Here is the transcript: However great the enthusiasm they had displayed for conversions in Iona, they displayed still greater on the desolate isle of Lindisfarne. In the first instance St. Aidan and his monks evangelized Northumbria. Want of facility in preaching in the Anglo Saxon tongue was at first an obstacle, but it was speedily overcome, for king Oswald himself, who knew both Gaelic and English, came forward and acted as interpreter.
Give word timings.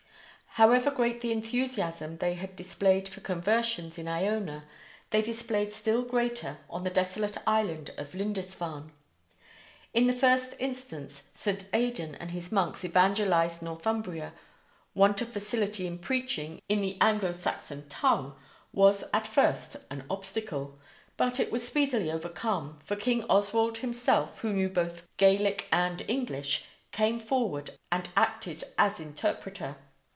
However 0.55 0.91
great 0.91 1.21
the 1.21 1.31
enthusiasm 1.31 2.17
they 2.17 2.33
had 2.33 2.57
displayed 2.57 3.07
for 3.07 3.21
conversions 3.21 3.97
in 3.97 4.05
Iona, 4.09 4.65
they 5.11 5.21
displayed 5.21 5.71
still 5.71 6.01
greater 6.01 6.57
on 6.69 6.83
the 6.83 6.89
desolate 6.89 7.37
isle 7.47 7.69
of 7.97 8.13
Lindisfarne. 8.13 8.91
In 9.93 10.07
the 10.07 10.13
first 10.13 10.55
instance 10.59 11.23
St. 11.33 11.63
Aidan 11.71 12.15
and 12.15 12.31
his 12.31 12.51
monks 12.51 12.83
evangelized 12.83 13.61
Northumbria. 13.61 14.33
Want 14.93 15.21
of 15.21 15.29
facility 15.29 15.87
in 15.87 15.99
preaching 15.99 16.61
in 16.67 16.81
the 16.81 16.97
Anglo 16.99 17.31
Saxon 17.31 17.87
tongue 17.87 18.35
was 18.73 19.05
at 19.13 19.25
first 19.25 19.77
an 19.89 20.03
obstacle, 20.09 20.77
but 21.15 21.39
it 21.39 21.49
was 21.49 21.65
speedily 21.65 22.11
overcome, 22.11 22.77
for 22.83 22.97
king 22.97 23.23
Oswald 23.29 23.77
himself, 23.77 24.39
who 24.39 24.51
knew 24.51 24.67
both 24.69 25.07
Gaelic 25.15 25.69
and 25.71 26.03
English, 26.09 26.65
came 26.91 27.21
forward 27.21 27.69
and 27.89 28.09
acted 28.17 28.65
as 28.77 28.99
interpreter. 28.99 29.77